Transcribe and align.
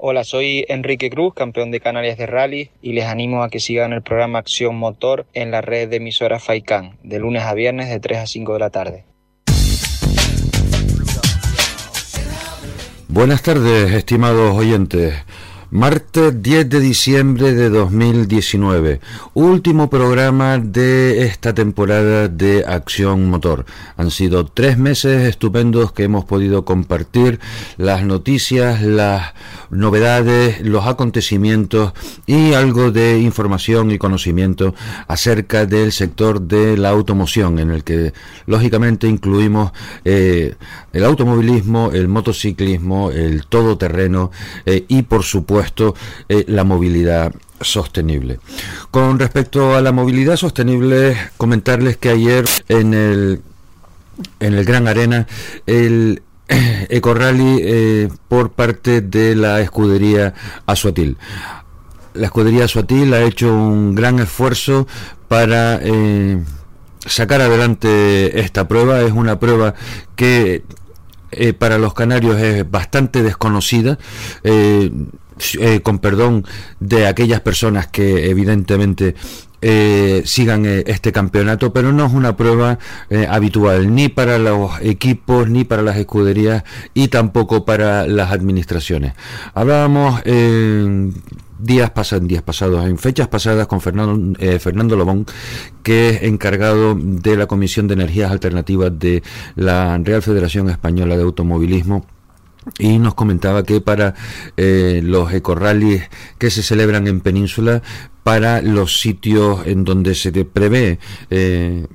Hola, 0.00 0.22
soy 0.22 0.64
Enrique 0.68 1.10
Cruz, 1.10 1.34
campeón 1.34 1.72
de 1.72 1.80
Canarias 1.80 2.16
de 2.16 2.26
Rally, 2.26 2.70
y 2.80 2.92
les 2.92 3.06
animo 3.06 3.42
a 3.42 3.50
que 3.50 3.58
sigan 3.58 3.92
el 3.92 4.00
programa 4.00 4.38
Acción 4.38 4.76
Motor 4.76 5.26
en 5.32 5.50
la 5.50 5.60
red 5.60 5.88
de 5.88 5.96
emisoras 5.96 6.44
FAICAN, 6.44 6.98
de 7.02 7.18
lunes 7.18 7.42
a 7.42 7.52
viernes 7.52 7.88
de 7.88 7.98
3 7.98 8.18
a 8.18 8.26
5 8.28 8.52
de 8.52 8.58
la 8.60 8.70
tarde. 8.70 9.04
Buenas 13.08 13.42
tardes, 13.42 13.90
estimados 13.90 14.56
oyentes. 14.56 15.14
Martes 15.70 16.42
10 16.42 16.70
de 16.70 16.80
diciembre 16.80 17.52
de 17.52 17.68
2019, 17.68 19.02
último 19.34 19.90
programa 19.90 20.56
de 20.56 21.26
esta 21.26 21.52
temporada 21.52 22.28
de 22.28 22.64
Acción 22.66 23.28
Motor. 23.28 23.66
Han 23.98 24.10
sido 24.10 24.46
tres 24.46 24.78
meses 24.78 25.28
estupendos 25.28 25.92
que 25.92 26.04
hemos 26.04 26.24
podido 26.24 26.64
compartir 26.64 27.38
las 27.76 28.02
noticias, 28.02 28.80
las 28.80 29.34
novedades, 29.68 30.62
los 30.62 30.86
acontecimientos 30.86 31.92
y 32.26 32.54
algo 32.54 32.90
de 32.90 33.20
información 33.20 33.90
y 33.90 33.98
conocimiento 33.98 34.74
acerca 35.06 35.66
del 35.66 35.92
sector 35.92 36.40
de 36.40 36.78
la 36.78 36.88
automoción, 36.88 37.58
en 37.58 37.72
el 37.72 37.84
que 37.84 38.14
lógicamente 38.46 39.06
incluimos 39.06 39.72
eh, 40.06 40.54
el 40.94 41.04
automovilismo, 41.04 41.90
el 41.92 42.08
motociclismo, 42.08 43.10
el 43.10 43.44
todoterreno 43.44 44.30
eh, 44.64 44.86
y 44.88 45.02
por 45.02 45.24
supuesto 45.24 45.57
eh, 46.28 46.44
la 46.48 46.64
movilidad 46.64 47.32
sostenible. 47.60 48.40
Con 48.90 49.18
respecto 49.18 49.74
a 49.74 49.80
la 49.80 49.92
movilidad 49.92 50.36
sostenible, 50.36 51.16
comentarles 51.36 51.96
que 51.96 52.10
ayer 52.10 52.44
en 52.68 52.94
el, 52.94 53.42
en 54.40 54.54
el 54.54 54.64
Gran 54.64 54.88
Arena, 54.88 55.26
el 55.66 56.22
Eco 56.88 57.14
Rally 57.14 57.60
eh, 57.62 58.08
por 58.28 58.50
parte 58.52 59.00
de 59.00 59.34
la 59.34 59.60
escudería 59.60 60.34
Asuatil. 60.66 61.16
La 62.14 62.26
escudería 62.26 62.64
Asuatil 62.64 63.12
ha 63.14 63.22
hecho 63.22 63.54
un 63.54 63.94
gran 63.94 64.18
esfuerzo 64.18 64.86
para 65.28 65.78
eh, 65.82 66.42
sacar 67.06 67.40
adelante 67.40 68.40
esta 68.40 68.66
prueba. 68.66 69.02
Es 69.02 69.12
una 69.12 69.38
prueba 69.38 69.74
que 70.16 70.64
para 71.58 71.76
los 71.76 71.92
canarios 71.92 72.40
es 72.40 72.68
bastante 72.68 73.22
desconocida. 73.22 73.98
Eh, 75.60 75.80
con 75.80 75.98
perdón 75.98 76.44
de 76.80 77.06
aquellas 77.06 77.40
personas 77.40 77.86
que 77.86 78.28
evidentemente 78.30 79.14
eh, 79.60 80.22
sigan 80.24 80.66
eh, 80.66 80.84
este 80.86 81.12
campeonato, 81.12 81.72
pero 81.72 81.92
no 81.92 82.06
es 82.06 82.12
una 82.12 82.36
prueba 82.36 82.78
habitual 83.28 83.94
ni 83.94 84.08
para 84.08 84.38
los 84.38 84.80
equipos, 84.80 85.48
ni 85.48 85.64
para 85.64 85.82
las 85.82 85.96
escuderías 85.96 86.64
y 86.94 87.08
tampoco 87.08 87.64
para 87.64 88.06
las 88.06 88.32
administraciones. 88.32 89.14
Hablábamos 89.54 90.22
días, 91.58 91.90
pasados, 91.90 92.28
días 92.28 92.42
pasados, 92.42 92.86
en 92.86 92.98
fechas 92.98 93.28
pasadas 93.28 93.66
con 93.66 93.80
Fernando, 93.80 94.38
Fernando 94.60 94.96
Lobón, 94.96 95.26
que 95.82 96.10
es 96.10 96.22
encargado 96.22 96.94
de 96.94 97.36
la 97.36 97.46
Comisión 97.46 97.88
de 97.88 97.94
Energías 97.94 98.30
Alternativas 98.30 98.96
de 98.96 99.22
la 99.56 99.98
Real 99.98 100.22
Federación 100.22 100.70
Española 100.70 101.16
de 101.16 101.22
Automovilismo 101.22 102.04
y 102.78 102.98
nos 102.98 103.14
comentaba 103.14 103.62
que 103.62 103.80
para 103.80 104.14
eh, 104.56 105.00
los 105.04 105.32
ecorrallies 105.32 106.08
que 106.38 106.50
se 106.50 106.62
celebran 106.62 107.06
en 107.06 107.20
Península, 107.20 107.82
para 108.22 108.60
los 108.62 109.00
sitios 109.00 109.66
en 109.66 109.84
donde 109.84 110.14
se 110.14 110.32
prevé 110.44 110.98
eh, 111.30 111.86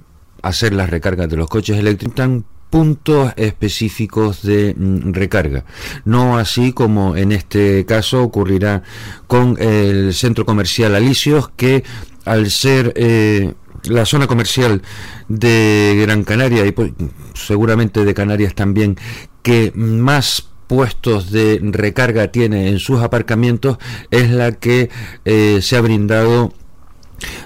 hacer 0.41 0.73
las 0.73 0.89
recargas 0.89 1.29
de 1.29 1.37
los 1.37 1.49
coches 1.49 1.77
eléctricos, 1.77 2.13
están 2.13 2.45
puntos 2.73 3.33
específicos 3.35 4.41
de 4.41 4.73
mm, 4.75 5.13
recarga. 5.13 5.63
No 6.05 6.39
así 6.39 6.73
como 6.73 7.15
en 7.15 7.31
este 7.31 7.85
caso 7.85 8.23
ocurrirá 8.23 8.81
con 9.27 9.57
el 9.59 10.11
centro 10.15 10.43
comercial 10.43 10.95
Alicios, 10.95 11.51
que 11.55 11.83
al 12.25 12.49
ser 12.49 12.93
eh, 12.95 13.53
la 13.83 14.05
zona 14.05 14.25
comercial 14.25 14.81
de 15.27 15.99
Gran 16.01 16.23
Canaria 16.23 16.65
y 16.65 16.71
pues, 16.71 16.93
seguramente 17.35 18.05
de 18.05 18.13
Canarias 18.15 18.55
también, 18.55 18.97
que 19.43 19.71
más 19.75 20.49
puestos 20.73 21.29
de 21.29 21.59
recarga 21.61 22.29
tiene 22.29 22.69
en 22.69 22.79
sus 22.79 23.03
aparcamientos 23.03 23.77
es 24.09 24.31
la 24.31 24.53
que 24.53 24.89
eh, 25.23 25.59
se 25.61 25.77
ha 25.77 25.81
brindado 25.81 26.51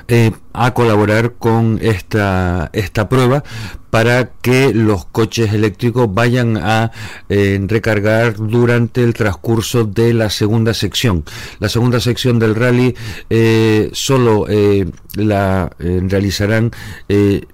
eh, 0.07 0.31
a 0.53 0.73
colaborar 0.73 1.33
con 1.33 1.77
esta, 1.81 2.69
esta 2.71 3.09
prueba 3.09 3.43
para 3.89 4.31
que 4.41 4.73
los 4.73 5.05
coches 5.05 5.53
eléctricos 5.53 6.13
vayan 6.13 6.57
a 6.57 6.91
eh, 7.29 7.59
recargar 7.67 8.35
durante 8.35 9.03
el 9.03 9.13
transcurso 9.13 9.85
de 9.85 10.13
la 10.13 10.29
segunda 10.29 10.73
sección. 10.73 11.23
La 11.59 11.69
segunda 11.69 11.99
sección 11.99 12.39
del 12.39 12.55
rally 12.55 12.95
eh, 13.29 13.89
solo 13.93 14.45
eh, 14.49 14.85
la 15.15 15.71
realizarán 15.79 16.71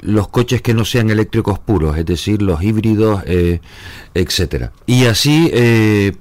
los 0.01 0.27
coches 0.27 0.61
que 0.61 0.73
no 0.73 0.83
sean 0.83 1.09
eléctricos 1.09 1.59
puros, 1.59 1.97
es 1.97 2.05
decir, 2.05 2.41
los 2.41 2.61
híbridos, 2.61 3.23
etcétera. 4.13 4.73
Y 4.85 5.05
así, 5.05 5.49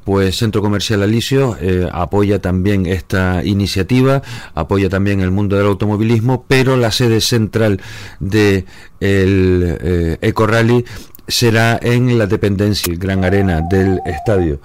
pues 0.04 0.36
Centro 0.36 0.62
Comercial 0.62 1.02
Alicio 1.02 1.56
apoya 1.90 2.40
también 2.40 2.86
esta 2.86 3.42
iniciativa, 3.44 4.22
apoya 4.54 4.88
también 4.88 5.20
el 5.20 5.32
mundo 5.32 5.56
del 5.56 5.66
automovilismo, 5.66 6.44
pero 6.46 6.76
la 6.76 6.92
sede 6.92 7.20
central 7.20 7.80
de 8.20 8.64
el 9.02 9.78
eh, 9.80 10.18
Eco 10.20 10.46
Rally 10.46 10.84
será 11.26 11.78
en 11.82 12.18
la 12.18 12.26
dependencia, 12.26 12.92
el 12.92 12.98
Gran 12.98 13.24
Arena 13.24 13.60
del 13.68 14.00
estadio. 14.06 14.60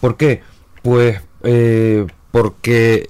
¿Por 0.00 0.16
qué? 0.16 0.42
Pues 0.82 1.20
eh, 1.42 2.06
porque 2.30 3.08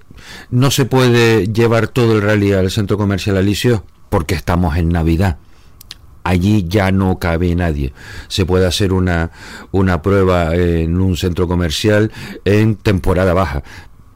no 0.50 0.70
se 0.70 0.86
puede 0.86 1.46
llevar 1.48 1.88
todo 1.88 2.12
el 2.14 2.22
rally 2.22 2.52
al 2.52 2.70
centro 2.70 2.96
comercial 2.96 3.36
Alicio 3.36 3.84
porque 4.08 4.34
estamos 4.34 4.76
en 4.76 4.88
Navidad. 4.88 5.38
Allí 6.22 6.66
ya 6.68 6.92
no 6.92 7.18
cabe 7.18 7.54
nadie. 7.54 7.92
Se 8.28 8.44
puede 8.44 8.66
hacer 8.66 8.92
una, 8.92 9.30
una 9.72 10.02
prueba 10.02 10.54
en 10.54 11.00
un 11.00 11.16
centro 11.16 11.48
comercial 11.48 12.12
en 12.44 12.76
temporada 12.76 13.32
baja, 13.34 13.62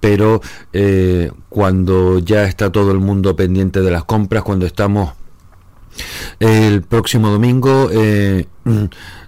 pero 0.01 0.43
eh, 0.73 1.31
cuando 1.49 2.19
ya 2.19 2.45
está 2.45 2.71
todo 2.71 2.93
el 2.93 2.99
mundo 2.99 3.37
pendiente 3.37 3.81
de 3.81 3.91
las 3.91 4.05
compras, 4.05 4.43
cuando 4.43 4.67
estamos 4.67 5.15
el 6.41 6.83
próximo 6.83 7.31
domingo 7.31 7.89
eh, 7.93 8.47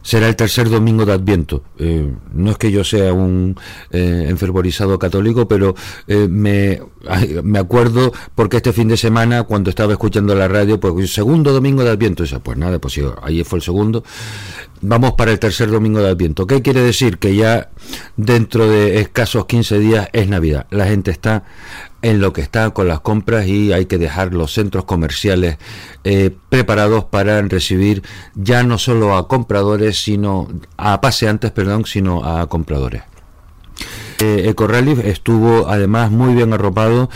será 0.02 0.28
el 0.28 0.36
tercer 0.36 0.70
domingo 0.70 1.04
de 1.04 1.12
Adviento. 1.12 1.64
Eh, 1.78 2.10
no 2.32 2.52
es 2.52 2.58
que 2.58 2.70
yo 2.70 2.84
sea 2.84 3.12
un 3.12 3.56
eh, 3.90 4.26
enfervorizado 4.28 4.98
católico, 4.98 5.48
pero 5.48 5.74
eh, 6.06 6.28
me, 6.30 6.80
me 7.42 7.58
acuerdo 7.58 8.12
porque 8.34 8.58
este 8.58 8.72
fin 8.72 8.88
de 8.88 8.96
semana, 8.96 9.42
cuando 9.42 9.68
estaba 9.68 9.92
escuchando 9.92 10.34
la 10.34 10.48
radio, 10.48 10.78
pues 10.78 10.94
el 10.96 11.08
segundo 11.08 11.52
domingo 11.52 11.82
de 11.82 11.90
Adviento, 11.90 12.24
pues 12.42 12.56
nada, 12.56 12.78
pues 12.78 12.94
sí, 12.94 13.02
ahí 13.22 13.42
fue 13.44 13.58
el 13.58 13.62
segundo. 13.64 14.04
Vamos 14.80 15.14
para 15.14 15.32
el 15.32 15.38
tercer 15.38 15.70
domingo 15.70 16.00
de 16.00 16.10
Adviento. 16.10 16.46
¿Qué 16.46 16.62
quiere 16.62 16.82
decir? 16.82 17.18
Que 17.18 17.34
ya 17.34 17.70
dentro 18.16 18.68
de 18.68 19.00
escasos 19.00 19.46
15 19.46 19.78
días 19.80 20.08
es 20.12 20.28
Navidad. 20.28 20.66
La 20.70 20.86
gente 20.86 21.10
está 21.10 21.44
en 22.08 22.20
lo 22.20 22.32
que 22.32 22.40
está 22.40 22.70
con 22.70 22.88
las 22.88 23.00
compras 23.00 23.46
y 23.46 23.72
hay 23.72 23.86
que 23.86 23.98
dejar 23.98 24.32
los 24.32 24.52
centros 24.54 24.84
comerciales 24.84 25.58
preparados 26.48 27.04
para 27.04 27.42
recibir 27.42 28.02
ya 28.34 28.62
no 28.62 28.78
solo 28.78 29.16
a 29.16 29.26
compradores, 29.26 30.02
sino 30.02 30.48
a 30.76 31.00
paseantes, 31.00 31.50
perdón, 31.50 31.84
sino 31.84 32.24
a 32.24 32.48
compradores. 32.48 33.02
Eh, 34.20 34.54
estuvo 35.04 35.68
además 35.68 36.10
muy 36.10 36.34
bien 36.34 36.52
arropado 36.52 37.10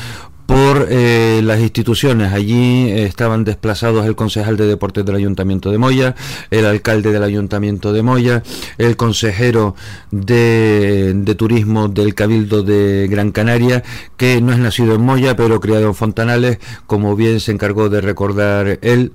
por 0.50 0.88
eh, 0.90 1.42
las 1.44 1.60
instituciones. 1.60 2.32
Allí 2.32 2.90
estaban 2.90 3.44
desplazados 3.44 4.04
el 4.04 4.16
concejal 4.16 4.56
de 4.56 4.66
deportes 4.66 5.04
del 5.04 5.14
Ayuntamiento 5.14 5.70
de 5.70 5.78
Moya, 5.78 6.16
el 6.50 6.66
alcalde 6.66 7.12
del 7.12 7.22
Ayuntamiento 7.22 7.92
de 7.92 8.02
Moya, 8.02 8.42
el 8.76 8.96
consejero 8.96 9.76
de, 10.10 11.12
de, 11.14 11.34
Turismo 11.36 11.86
del 11.86 12.16
Cabildo 12.16 12.64
de 12.64 13.06
Gran 13.08 13.30
Canaria, 13.30 13.84
que 14.16 14.40
no 14.40 14.52
es 14.52 14.58
nacido 14.58 14.96
en 14.96 15.02
Moya, 15.02 15.36
pero 15.36 15.60
criado 15.60 15.86
en 15.86 15.94
Fontanales, 15.94 16.58
como 16.88 17.14
bien 17.14 17.38
se 17.38 17.52
encargó 17.52 17.88
de 17.88 18.00
recordar 18.00 18.80
él 18.82 19.12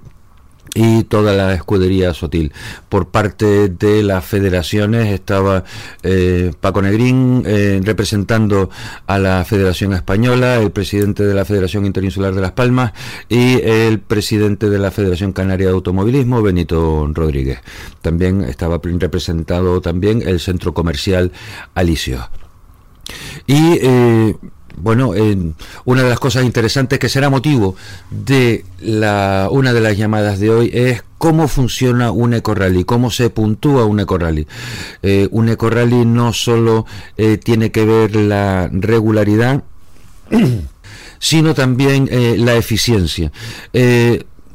y 0.76 1.06
toda 1.06 1.34
la 1.34 1.54
escudería 1.54 2.14
Sotil. 2.14 2.52
Por 2.90 3.08
parte 3.08 3.70
de 3.70 4.04
las 4.04 4.24
federaciones 4.26 5.08
estaba 5.12 5.64
eh, 6.04 6.52
Paco 6.60 6.82
Negrín 6.82 7.44
eh, 7.46 7.82
representando 7.84 8.70
a 9.08 9.18
la 9.18 9.44
Federación 9.46 9.94
Española, 9.94 10.58
el 10.58 10.72
presidente 10.72 11.24
de 11.24 11.34
la 11.34 11.46
Federación 11.46 11.86
Interinsular 11.86 12.36
de 12.36 12.42
Las 12.42 12.52
Palmas 12.52 12.92
y 13.30 13.62
el 13.62 14.00
presidente 14.00 14.70
de 14.70 14.78
la 14.78 14.92
Federación 14.92 15.32
Canaria 15.32 15.68
de 15.68 15.74
Automovilismo, 15.74 16.42
Benito 16.42 17.10
Rodríguez. 17.14 17.60
También 18.02 18.42
estaba 18.42 18.80
representado 18.84 19.80
también 19.80 20.22
el 20.28 20.42
centro 20.42 20.74
comercial 20.74 21.32
Alicio. 21.74 22.30
Y 23.48 23.80
eh, 23.82 24.36
bueno, 24.78 25.14
una 25.86 26.04
de 26.04 26.10
las 26.10 26.20
cosas 26.20 26.44
interesantes 26.44 27.00
que 27.00 27.10
será 27.10 27.30
motivo 27.30 27.76
de 28.10 28.66
la, 28.80 29.48
una 29.52 29.74
de 29.74 29.82
las 29.82 29.98
llamadas 29.98 30.40
de 30.40 30.50
hoy 30.50 30.72
es 30.74 31.04
cómo 31.18 31.48
funciona 31.48 32.12
un 32.12 32.34
ecorally, 32.34 32.84
cómo 32.84 33.10
se 33.10 33.30
puntúa 33.30 33.86
un 33.86 34.00
ecorally. 34.00 34.48
Eh, 35.02 35.28
un 35.32 35.50
ecorally 35.50 36.06
no 36.06 36.34
solo 36.34 36.86
eh, 37.18 37.38
tiene 37.38 37.72
que 37.72 37.86
ver 37.86 38.16
la 38.16 38.70
regularidad, 38.72 39.64
sino 41.20 41.54
también 41.54 42.08
eh, 42.12 42.36
la 42.38 42.56
eficiencia. 42.56 43.32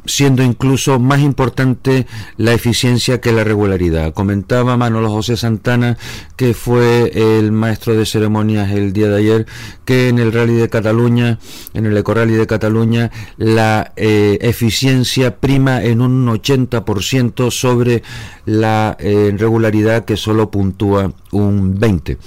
Siendo 0.06 0.43
incluso 0.43 0.99
más 0.99 1.20
importante 1.20 2.06
la 2.37 2.52
eficiencia 2.52 3.20
que 3.20 3.32
la 3.32 3.44
regularidad. 3.44 4.12
Comentaba 4.14 4.76
Manolo 4.76 5.11
José 5.11 5.37
Santana, 5.37 5.99
que 6.37 6.55
fue 6.55 7.12
el 7.38 7.52
maestro 7.52 7.94
de 7.94 8.06
ceremonias 8.06 8.70
el 8.73 8.93
día 8.93 9.08
de 9.08 9.19
ayer, 9.19 9.47
que 9.85 10.08
en 10.08 10.19
el 10.19 10.32
Rally 10.32 10.55
de 10.55 10.69
Cataluña, 10.69 11.38
en 11.75 11.87
el 11.87 11.97
Eco 11.97 12.14
Rally 12.14 12.35
de 12.35 12.47
Cataluña, 12.47 13.11
la 13.37 13.93
eh, 13.97 14.38
eficiencia 14.41 15.37
prima 15.37 15.82
en 15.82 16.00
un 16.00 16.26
80% 16.26 17.50
sobre 17.50 18.03
la 18.44 18.96
eh, 19.00 19.35
regularidad 19.37 20.05
que 20.05 20.17
solo 20.17 20.50
puntúa 20.50 21.12
un 21.31 21.79
20%. 21.79 22.19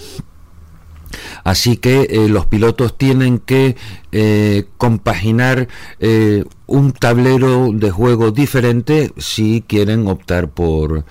Así 1.44 1.78
que 1.78 2.08
eh, 2.10 2.30
los 2.30 2.46
pilotos 2.46 2.98
tienen 2.98 3.40
que 3.40 3.76
eh, 4.12 4.66
compaginar 4.78 5.68
eh, 6.00 6.46
un 6.68 6.94
tablero 6.94 7.70
de 7.74 7.92
juego 7.92 8.32
diferente 8.32 9.12
si 9.18 9.64
quieren 9.68 10.08
optar 10.08 10.50
por, 10.50 11.06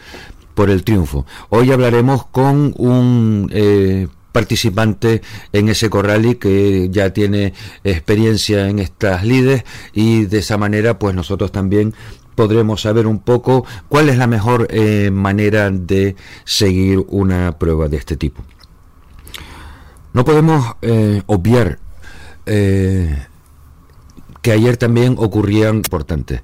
por 0.54 0.70
el 0.70 0.84
triunfo. 0.84 1.26
Hoy 1.50 1.70
hablaremos 1.70 2.26
con 2.26 2.74
un 2.76 4.10
participante 4.32 5.20
en 5.52 5.68
ese 5.68 5.90
corrali 5.90 6.36
que 6.36 6.88
ya 6.90 7.12
tiene 7.12 7.52
experiencia 7.84 8.68
en 8.70 8.78
estas 8.78 9.24
lides 9.24 9.64
y 9.92 10.24
de 10.24 10.38
esa 10.38 10.56
manera 10.56 10.98
pues 10.98 11.14
nosotros 11.14 11.52
también 11.52 11.92
podremos 12.34 12.80
saber 12.80 13.06
un 13.06 13.18
poco 13.18 13.66
cuál 13.88 14.08
es 14.08 14.16
la 14.16 14.26
mejor 14.26 14.68
manera 15.12 15.70
de 15.70 16.16
seguir 16.44 17.04
una 17.08 17.58
prueba 17.58 17.88
de 17.88 17.98
este 17.98 18.16
tipo. 18.16 18.42
No 20.12 20.24
podemos 20.24 20.76
eh, 20.82 21.22
obviar 21.26 21.78
eh, 22.46 23.26
que 24.42 24.52
ayer 24.52 24.76
también 24.76 25.16
ocurrían 25.18 25.76
importantes. 25.76 26.40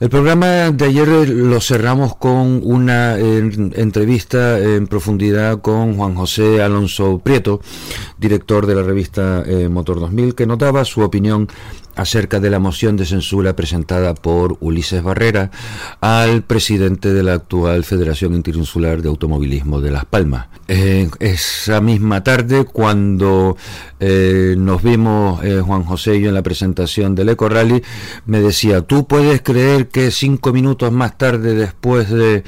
El 0.00 0.10
programa 0.10 0.72
de 0.72 0.84
ayer 0.86 1.08
lo 1.08 1.60
cerramos 1.60 2.16
con 2.16 2.60
una 2.64 3.16
entrevista 3.16 4.58
en 4.58 4.88
profundidad 4.88 5.60
con 5.60 5.96
Juan 5.96 6.14
José 6.16 6.60
Alonso 6.60 7.20
Prieto, 7.20 7.60
director 8.18 8.66
de 8.66 8.74
la 8.74 8.82
revista 8.82 9.44
eh, 9.46 9.68
Motor 9.68 10.00
2000, 10.00 10.34
que 10.34 10.46
notaba 10.46 10.84
su 10.84 11.00
opinión 11.00 11.48
acerca 11.96 12.40
de 12.40 12.50
la 12.50 12.58
moción 12.58 12.96
de 12.96 13.06
censura 13.06 13.54
presentada 13.56 14.14
por 14.14 14.56
Ulises 14.60 15.02
Barrera 15.02 15.50
al 16.00 16.42
presidente 16.42 17.12
de 17.12 17.22
la 17.22 17.34
actual 17.34 17.84
Federación 17.84 18.34
Interinsular 18.34 19.02
de 19.02 19.08
Automovilismo 19.08 19.80
de 19.80 19.90
Las 19.90 20.04
Palmas. 20.04 20.48
esa 20.66 21.80
misma 21.80 22.24
tarde, 22.24 22.64
cuando 22.64 23.56
eh, 24.00 24.54
nos 24.58 24.82
vimos 24.82 25.44
eh, 25.44 25.60
Juan 25.60 25.84
José 25.84 26.16
y 26.16 26.22
yo 26.22 26.28
en 26.28 26.34
la 26.34 26.42
presentación 26.42 27.14
del 27.14 27.30
Eco 27.30 27.48
Rally, 27.48 27.82
me 28.26 28.40
decía, 28.40 28.82
¿tú 28.82 29.06
puedes 29.06 29.42
creer 29.42 29.88
que 29.88 30.10
cinco 30.10 30.52
minutos 30.52 30.92
más 30.92 31.16
tarde, 31.18 31.54
después 31.54 32.10
de... 32.10 32.44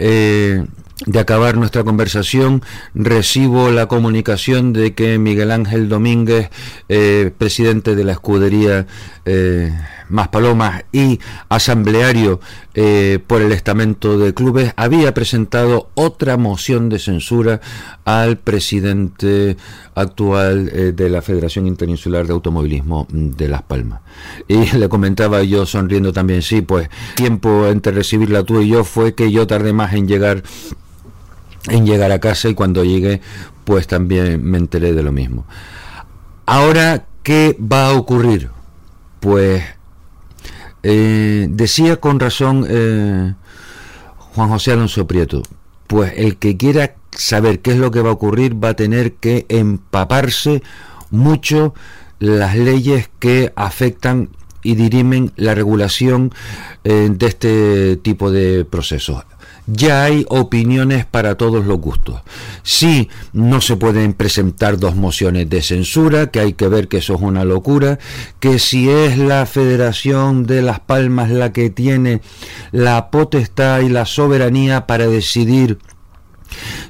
Eh, 0.00 0.64
de 1.06 1.20
acabar 1.20 1.56
nuestra 1.56 1.84
conversación, 1.84 2.62
recibo 2.92 3.70
la 3.70 3.86
comunicación 3.86 4.72
de 4.72 4.94
que 4.94 5.18
Miguel 5.18 5.52
Ángel 5.52 5.88
Domínguez, 5.88 6.50
eh, 6.88 7.30
presidente 7.38 7.94
de 7.94 8.02
la 8.02 8.12
escudería 8.12 8.86
eh, 9.24 9.72
Más 10.08 10.28
Palomas 10.28 10.84
y 10.90 11.20
asambleario 11.48 12.40
eh, 12.74 13.20
por 13.24 13.42
el 13.42 13.52
estamento 13.52 14.18
de 14.18 14.34
clubes, 14.34 14.72
había 14.76 15.14
presentado 15.14 15.88
otra 15.94 16.36
moción 16.36 16.88
de 16.88 16.98
censura 16.98 17.60
al 18.04 18.36
presidente 18.36 19.56
actual 19.94 20.94
de 20.96 21.10
la 21.10 21.22
Federación 21.22 21.66
Interinsular 21.66 22.26
de 22.26 22.32
Automovilismo 22.32 23.06
de 23.10 23.48
Las 23.48 23.62
Palmas. 23.62 24.00
Y 24.48 24.76
le 24.76 24.88
comentaba 24.88 25.42
yo 25.42 25.66
sonriendo 25.66 26.12
también, 26.12 26.42
sí, 26.42 26.60
pues 26.60 26.88
tiempo 27.14 27.66
entre 27.66 27.92
recibirla 27.92 28.42
tú 28.42 28.60
y 28.60 28.68
yo 28.68 28.84
fue 28.84 29.14
que 29.14 29.30
yo 29.30 29.46
tardé 29.46 29.72
más 29.72 29.92
en 29.94 30.08
llegar 30.08 30.42
en 31.70 31.86
llegar 31.86 32.12
a 32.12 32.18
casa 32.18 32.48
y 32.48 32.54
cuando 32.54 32.84
llegué 32.84 33.20
pues 33.64 33.86
también 33.86 34.42
me 34.42 34.56
enteré 34.56 34.94
de 34.94 35.02
lo 35.02 35.12
mismo. 35.12 35.44
Ahora, 36.46 37.04
¿qué 37.22 37.54
va 37.60 37.88
a 37.88 37.92
ocurrir? 37.92 38.48
Pues 39.20 39.62
eh, 40.82 41.46
decía 41.50 41.96
con 41.96 42.18
razón 42.18 42.64
eh, 42.66 43.34
Juan 44.34 44.48
José 44.48 44.72
Alonso 44.72 45.06
Prieto, 45.06 45.42
pues 45.86 46.14
el 46.16 46.38
que 46.38 46.56
quiera 46.56 46.94
saber 47.10 47.60
qué 47.60 47.72
es 47.72 47.76
lo 47.76 47.90
que 47.90 48.00
va 48.00 48.08
a 48.08 48.14
ocurrir 48.14 48.62
va 48.62 48.70
a 48.70 48.74
tener 48.74 49.14
que 49.16 49.44
empaparse 49.50 50.62
mucho 51.10 51.74
las 52.18 52.56
leyes 52.56 53.10
que 53.18 53.52
afectan 53.54 54.30
y 54.68 54.74
dirimen 54.74 55.32
la 55.36 55.54
regulación 55.54 56.30
eh, 56.84 57.08
de 57.10 57.26
este 57.26 57.96
tipo 57.96 58.30
de 58.30 58.66
procesos 58.66 59.24
ya 59.70 60.04
hay 60.04 60.24
opiniones 60.30 61.04
para 61.04 61.34
todos 61.36 61.66
los 61.66 61.78
gustos. 61.78 62.22
Sí, 62.62 63.10
no 63.34 63.60
se 63.60 63.76
pueden 63.76 64.14
presentar 64.14 64.78
dos 64.78 64.96
mociones 64.96 65.50
de 65.50 65.60
censura, 65.60 66.30
que 66.30 66.40
hay 66.40 66.54
que 66.54 66.68
ver 66.68 66.88
que 66.88 66.98
eso 66.98 67.14
es 67.14 67.20
una 67.20 67.44
locura, 67.44 67.98
que 68.40 68.58
si 68.58 68.88
es 68.88 69.18
la 69.18 69.44
Federación 69.44 70.46
de 70.46 70.62
Las 70.62 70.80
Palmas 70.80 71.30
la 71.30 71.52
que 71.52 71.68
tiene 71.68 72.22
la 72.72 73.10
potestad 73.10 73.80
y 73.80 73.90
la 73.90 74.06
soberanía 74.06 74.86
para 74.86 75.06
decidir 75.06 75.78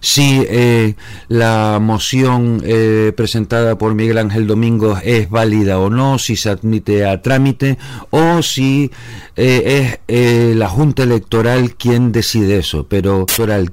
si 0.01 0.45
eh, 0.49 0.95
la 1.29 1.79
moción 1.81 2.63
eh, 2.65 3.13
presentada 3.17 3.79
por 3.79 3.95
Miguel 3.95 4.19
Ángel 4.19 4.47
Domingo 4.47 4.99
es 5.03 5.31
válida 5.31 5.79
o 5.79 5.91
no, 5.91 6.19
si 6.19 6.37
se 6.37 6.51
admite 6.51 7.07
a 7.07 7.23
trámite 7.23 7.79
o 8.11 8.43
si 8.43 8.91
eh, 9.37 9.99
es 10.07 10.57
la 10.57 10.69
Junta 10.69 11.03
Electoral 11.03 11.75
quien 11.75 12.13
decide 12.13 12.59
eso. 12.59 12.87
Pero, 12.89 13.27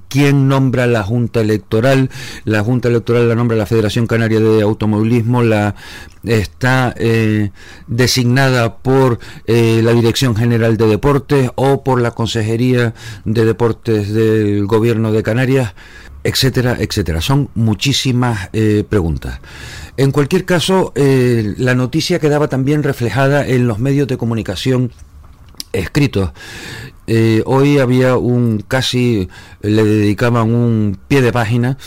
¿quién 0.10 0.48
nombra 0.48 0.88
la 0.88 1.04
Junta 1.04 1.42
Electoral? 1.42 2.10
La 2.44 2.64
Junta 2.64 2.90
Electoral 2.90 3.28
la 3.28 3.36
nombra 3.36 3.58
la 3.58 3.66
Federación 3.66 4.08
Canaria 4.08 4.40
de 4.40 4.62
Automovilismo, 4.62 5.44
la 5.44 5.76
está 6.24 6.94
eh, 6.98 7.52
designada 7.88 8.78
por 8.78 9.20
eh, 9.46 9.82
la 9.84 9.94
Dirección 9.94 10.36
General 10.36 10.78
de 10.78 10.88
Deportes 10.88 11.52
o 11.56 11.84
por 11.84 12.02
la 12.02 12.12
Consejería 12.12 12.94
de 13.26 13.46
Deportes 13.46 14.14
del 14.14 14.66
Gobierno 14.66 15.12
de 15.12 15.24
Canarias, 15.24 15.74
etcétera, 16.26 16.76
etcétera. 16.80 17.22
Son 17.22 17.50
muchísimas 17.56 18.50
eh, 18.52 18.84
preguntas. 18.88 19.40
En 19.96 20.12
cualquier 20.12 20.44
caso, 20.44 20.92
la 20.96 21.74
noticia 21.74 22.20
quedaba 22.20 22.50
también 22.50 22.84
reflejada 22.84 23.48
en 23.48 23.66
los 23.66 23.80
medios 23.80 24.10
de 24.10 24.18
comunicación 24.18 24.92
escritos. 25.72 26.32
hoy 27.46 27.80
había 27.80 28.18
un 28.18 28.62
casi 28.68 29.30
le 29.62 29.86
dedicaban 29.86 30.54
un 30.54 30.98
pie 31.08 31.22
de 31.22 31.32
página 31.32 31.78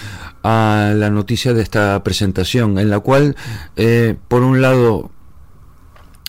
a 0.43 0.95
la 0.95 1.11
noticia 1.11 1.53
de 1.53 1.62
esta 1.62 2.03
presentación, 2.03 2.79
en 2.79 2.91
la 2.91 3.01
cual, 3.01 3.37
eh, 3.77 4.17
por 4.29 4.43
un 4.43 4.62
lado, 4.62 5.11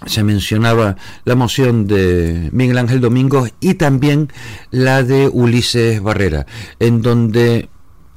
se 0.06 0.24
mencionaba 0.24 0.96
la 1.26 1.36
moción 1.36 1.88
de 1.88 2.50
Miguel 2.52 2.78
Ángel 2.78 3.02
Domingos 3.02 3.52
y 3.60 3.76
también 3.76 4.32
la 4.72 5.04
de 5.04 5.28
Ulises 5.28 6.02
Barrera, 6.02 6.46
en 6.80 7.02
donde 7.02 7.70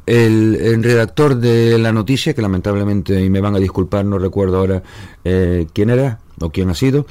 el, 0.07 0.83
redactor 0.83 1.37
de 1.37 1.79
la 1.79 1.93
noticia, 1.93 2.35
que 2.35 2.43
lamentablemente, 2.43 3.21
y 3.23 3.31
me 3.31 3.41
van 3.41 3.55
a 3.55 3.59
disculpar, 3.59 4.05
no 4.05 4.19
recuerdo 4.19 4.59
ahora 4.59 4.83
eh, 5.25 5.67
quién 5.73 5.91
era 5.91 6.19
o 6.41 6.51
quién 6.51 6.71
ha 6.71 6.75
sido, 6.75 7.07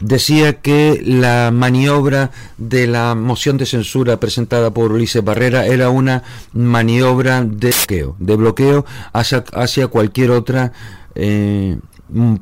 decía 0.00 0.60
que 0.60 1.00
la 1.04 1.50
maniobra 1.52 2.30
de 2.58 2.86
la 2.86 3.14
moción 3.14 3.56
de 3.56 3.66
censura 3.66 4.18
presentada 4.18 4.72
por 4.72 4.92
Ulises 4.92 5.24
Barrera 5.24 5.66
era 5.66 5.88
una 5.90 6.22
maniobra 6.52 7.42
de 7.44 7.70
bloqueo, 7.70 8.16
de 8.18 8.36
bloqueo 8.36 8.86
hacia, 9.12 9.86
cualquier 9.88 10.30
otra 10.30 10.72
eh, 11.14 11.78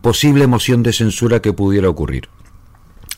posible 0.01 0.47
moción 0.47 0.83
de 0.83 0.93
censura 0.93 1.41
que 1.41 1.53
pudiera 1.53 1.89
ocurrir. 1.89 2.29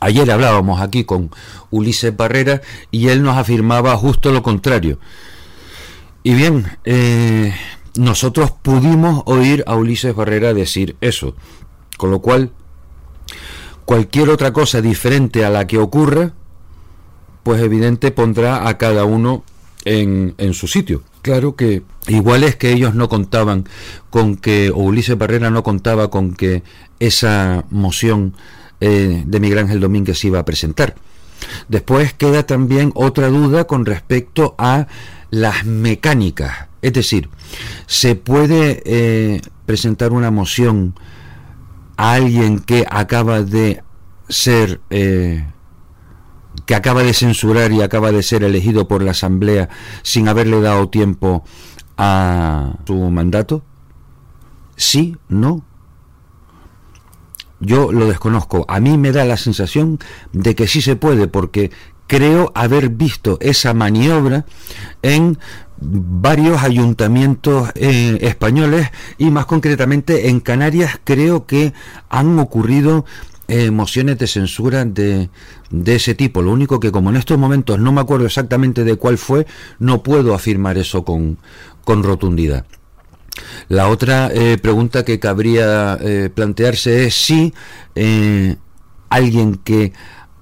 Ayer 0.01 0.31
hablábamos 0.31 0.83
aquí 0.83 1.05
con 1.05 1.31
Ulises 1.71 2.15
Barrera 2.15 2.61
y 2.91 3.09
él 3.09 3.23
nos 3.23 3.39
afirmaba 3.39 3.97
justo 3.97 4.33
lo 4.33 4.43
contrario. 4.43 4.99
Y 6.27 6.35
bien, 6.35 6.67
eh, 6.85 7.55
nosotros 7.97 8.51
pudimos 8.51 9.23
oír 9.27 9.63
a 9.67 9.77
Ulises 9.77 10.15
Barrera 10.15 10.55
decir 10.55 10.97
eso, 11.03 11.37
con 11.99 12.11
lo 12.11 12.21
cual 12.21 12.51
cualquier 13.85 14.31
otra 14.31 14.53
cosa 14.55 14.81
diferente 14.81 15.45
a 15.45 15.51
la 15.51 15.67
que 15.67 15.77
ocurra, 15.77 16.33
pues 17.43 17.61
evidente 17.61 18.11
pondrá 18.11 18.67
a 18.67 18.79
cada 18.79 19.05
uno 19.05 19.45
en, 19.85 20.35
en 20.39 20.55
su 20.55 20.67
sitio. 20.67 21.03
Claro 21.21 21.57
que 21.57 21.83
igual 22.09 22.43
es 22.43 22.57
que 22.57 22.73
ellos 22.73 22.95
no 22.95 23.11
contaban 23.11 23.69
con 24.09 24.37
que, 24.37 24.71
o 24.71 24.79
Ulises 24.79 25.19
Barrera 25.19 25.51
no 25.51 25.63
contaba 25.63 26.09
con 26.11 26.35
que 26.35 26.63
esa 27.01 27.67
moción 27.69 28.35
eh, 28.81 29.25
de 29.27 29.41
Miguel 29.41 29.59
Ángel 29.59 29.81
Domínguez 29.81 30.25
iba 30.25 30.39
a 30.39 30.45
presentar. 30.47 30.95
Después 31.69 32.15
queda 32.15 32.47
también 32.47 32.93
otra 32.95 33.29
duda 33.29 33.65
con 33.65 33.85
respecto 33.85 34.55
a 34.57 34.87
las 35.35 35.65
mecánicas. 35.65 36.69
Es 36.81 36.93
decir, 36.93 37.29
¿se 37.87 38.15
puede 38.15 38.83
eh, 38.85 39.41
presentar 39.67 40.13
una 40.13 40.31
moción 40.31 40.95
a 41.97 42.13
alguien 42.13 42.61
que 42.61 42.87
acaba 42.89 43.43
de 43.43 43.83
ser 44.29 44.81
eh, 44.91 45.45
que 46.67 46.75
acaba 46.77 47.03
de 47.03 47.13
censurar 47.13 47.73
y 47.73 47.83
acaba 47.83 48.13
de 48.13 48.23
ser 48.23 48.45
elegido 48.45 48.87
por 48.87 49.03
la 49.03 49.11
Asamblea 49.11 49.69
sin 50.03 50.29
haberle 50.29 50.61
dado 50.61 50.89
tiempo 50.89 51.45
a 51.97 52.77
su 52.87 52.95
mandato? 53.11 53.65
¿Sí? 54.77 55.17
¿No? 55.29 55.65
Yo 57.59 57.91
lo 57.91 58.07
desconozco. 58.07 58.65
A 58.69 58.79
mí 58.79 58.99
me 58.99 59.11
da 59.11 59.25
la 59.25 59.37
sensación 59.37 59.99
de 60.33 60.55
que 60.55 60.69
sí 60.69 60.81
se 60.81 60.95
puede, 60.95 61.27
porque 61.27 61.73
creo 62.07 62.53
haber 62.55 62.91
visto 62.91 63.39
esa 63.41 63.75
maniobra 63.75 64.45
en 65.03 65.39
varios 65.81 66.63
ayuntamientos 66.63 67.71
eh, 67.75 68.19
españoles 68.23 68.91
y 69.19 69.31
más 69.31 69.47
concretamente 69.47 70.29
en 70.29 70.41
Canarias 70.41 71.01
creo 71.05 71.47
que 71.47 71.73
han 72.09 72.39
ocurrido 72.39 73.05
eh, 73.49 73.71
mociones 73.71 74.19
de 74.19 74.27
censura 74.27 74.85
de, 74.85 75.29
de 75.71 75.95
ese 75.95 76.15
tipo. 76.15 76.41
Lo 76.41 76.53
único 76.53 76.81
que 76.81 76.93
como 76.93 77.11
en 77.11 77.17
estos 77.17 77.39
momentos 77.39 77.79
no 77.79 77.93
me 77.93 78.01
acuerdo 78.01 78.27
exactamente 78.27 78.85
de 78.85 78.97
cuál 78.97 79.19
fue, 79.19 79.47
no 79.79 80.03
puedo 80.03 80.35
afirmar 80.35 80.79
eso 80.79 81.05
con, 81.05 81.39
con 81.85 82.03
rotundidad. 82.03 82.65
La 83.69 83.89
otra 83.89 84.31
eh, 84.33 84.57
pregunta 84.59 85.05
que 85.05 85.19
cabría 85.19 85.99
eh, 86.01 86.31
plantearse 86.33 87.07
es 87.07 87.15
si 87.15 87.53
alguien 89.11 89.57
que 89.57 89.93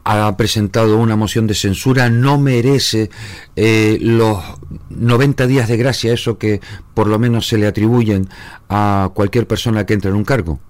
ha 0.05 0.37
presentado 0.37 0.99
una 0.99 1.17
moción 1.17 1.47
de 1.47 1.55
censura 1.55 2.11
no 2.11 2.39
merece 2.39 3.11
los 3.57 4.43
90 4.91 5.47
días 5.47 5.69
de 5.69 5.77
gracia, 5.77 6.13
eso 6.13 6.39
que 6.39 6.61
por 6.95 7.07
lo 7.07 7.19
menos 7.19 7.47
se 7.47 7.59
le 7.59 7.67
atribuyen 7.67 8.29
a 8.69 9.11
cualquier 9.15 9.47
persona 9.47 9.87
que 9.87 9.95
entre 9.95 10.11
en 10.11 10.17
un 10.17 10.25
cargo. 10.25 10.61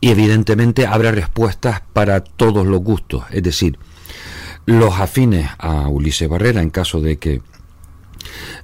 Y 0.00 0.10
evidentemente 0.10 0.86
habrá 0.86 1.12
respuestas 1.12 1.82
para 1.92 2.20
todos 2.20 2.66
los 2.66 2.80
gustos, 2.80 3.24
es 3.30 3.42
decir, 3.42 3.78
los 4.66 4.98
afines 4.98 5.48
a 5.58 5.88
Ulises 5.88 6.28
Barrera 6.28 6.60
en 6.60 6.70
caso 6.70 7.00
de 7.00 7.18
que 7.18 7.40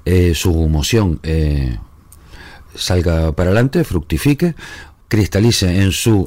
eh, 0.04 0.34
su 0.34 0.52
moción 0.68 1.20
eh, 1.22 1.78
salga 2.74 3.32
para 3.32 3.50
adelante, 3.50 3.84
fructifique, 3.84 4.54
cristalice 5.08 5.82
en 5.82 5.92
su 5.92 6.26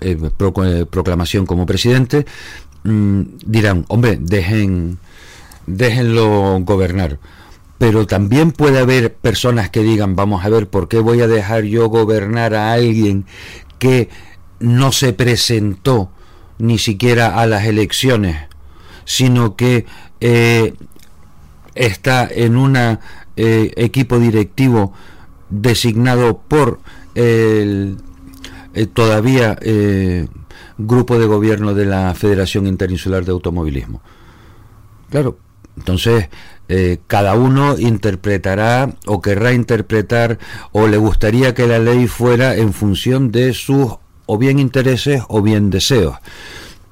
eh, 0.00 0.16
proclamación 0.90 1.46
como 1.46 1.66
presidente, 1.66 2.26
mm, 2.84 3.22
dirán, 3.44 3.84
hombre, 3.88 4.18
dejen, 4.20 4.98
déjenlo 5.66 6.58
gobernar 6.60 7.18
pero 7.78 8.08
también 8.08 8.50
puede 8.50 8.80
haber 8.80 9.14
personas 9.14 9.70
que 9.70 9.82
digan, 9.82 10.16
vamos 10.16 10.44
a 10.44 10.48
ver, 10.48 10.68
¿por 10.68 10.88
qué 10.88 10.98
voy 10.98 11.20
a 11.20 11.28
dejar 11.28 11.62
yo 11.62 11.88
gobernar 11.88 12.54
a 12.54 12.72
alguien 12.72 13.24
que 13.78 14.08
no 14.58 14.90
se 14.90 15.12
presentó 15.12 16.10
ni 16.58 16.78
siquiera 16.78 17.40
a 17.40 17.46
las 17.46 17.64
elecciones, 17.66 18.36
sino 19.04 19.54
que 19.54 19.86
eh, 20.20 20.74
está 21.76 22.28
en 22.28 22.56
un 22.56 22.76
eh, 22.76 22.98
equipo 23.76 24.18
directivo 24.18 24.92
designado 25.48 26.38
por 26.38 26.80
el 27.14 27.98
eh, 28.80 28.86
todavía 28.86 29.58
grupo 30.78 31.18
de 31.18 31.26
gobierno 31.26 31.74
de 31.74 31.86
la 31.86 32.14
Federación 32.14 32.66
Interinsular 32.66 33.24
de 33.24 33.32
Automovilismo? 33.32 34.00
Claro, 35.10 35.38
entonces 35.76 36.28
eh, 36.68 36.98
cada 37.06 37.34
uno 37.34 37.78
interpretará 37.78 38.94
o 39.06 39.22
querrá 39.22 39.54
interpretar 39.54 40.38
o 40.72 40.86
le 40.86 40.98
gustaría 40.98 41.54
que 41.54 41.66
la 41.66 41.78
ley 41.78 42.06
fuera 42.06 42.56
en 42.56 42.74
función 42.74 43.32
de 43.32 43.54
sus 43.54 43.96
o 44.26 44.38
bien 44.38 44.58
intereses 44.58 45.22
o 45.28 45.40
bien 45.40 45.70
deseos. 45.70 46.16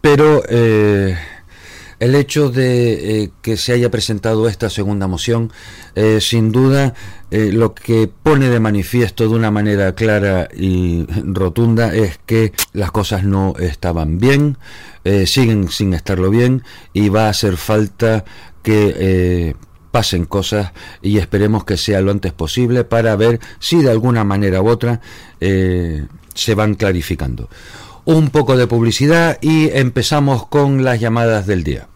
Pero 0.00 0.42
eh, 0.48 1.18
el 2.00 2.14
hecho 2.14 2.50
de 2.50 3.22
eh, 3.22 3.30
que 3.42 3.56
se 3.56 3.72
haya 3.72 3.90
presentado 3.90 4.48
esta 4.48 4.70
segunda 4.70 5.06
moción, 5.06 5.52
sin 6.20 6.52
duda, 6.52 6.92
lo 7.30 7.74
que 7.74 8.06
pone 8.22 8.50
de 8.50 8.60
manifiesto 8.60 9.26
de 9.26 9.34
una 9.34 9.50
manera 9.50 9.94
clara 9.94 10.46
y 10.54 11.06
rotunda 11.24 11.94
es 11.94 12.18
que 12.26 12.52
las 12.74 12.90
cosas 12.90 13.24
no 13.24 13.54
estaban 13.58 14.18
bien, 14.18 14.58
siguen 15.24 15.70
sin 15.70 15.94
estarlo 15.94 16.28
bien 16.28 16.64
y 16.92 17.08
va 17.08 17.28
a 17.28 17.30
hacer 17.30 17.56
falta 17.56 18.26
que 18.62 19.54
pasen 19.96 20.26
cosas 20.26 20.72
y 21.00 21.16
esperemos 21.16 21.64
que 21.64 21.78
sea 21.78 22.02
lo 22.02 22.10
antes 22.10 22.34
posible 22.34 22.84
para 22.84 23.16
ver 23.16 23.40
si 23.60 23.80
de 23.80 23.90
alguna 23.90 24.24
manera 24.24 24.60
u 24.60 24.68
otra 24.68 25.00
eh, 25.40 26.04
se 26.34 26.54
van 26.54 26.74
clarificando. 26.74 27.48
Un 28.06 28.30
poco 28.30 28.56
de 28.56 28.68
publicidad 28.68 29.36
y 29.40 29.68
empezamos 29.70 30.46
con 30.46 30.84
las 30.84 31.00
llamadas 31.00 31.44
del 31.44 31.64
día. 31.64 31.88